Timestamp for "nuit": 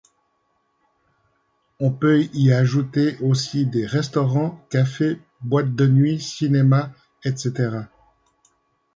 5.85-6.19